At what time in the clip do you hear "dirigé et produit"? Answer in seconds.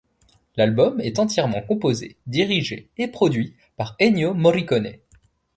2.25-3.55